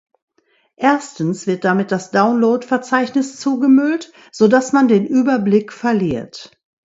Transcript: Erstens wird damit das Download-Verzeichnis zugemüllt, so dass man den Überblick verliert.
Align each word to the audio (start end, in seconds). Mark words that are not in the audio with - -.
Erstens 0.77 1.45
wird 1.45 1.63
damit 1.63 1.91
das 1.91 2.09
Download-Verzeichnis 2.09 3.39
zugemüllt, 3.39 4.11
so 4.31 4.47
dass 4.47 4.73
man 4.73 4.87
den 4.87 5.05
Überblick 5.05 5.71
verliert. 5.71 6.59